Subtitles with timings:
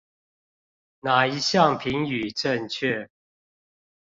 [1.01, 3.07] 哪一項評語正確？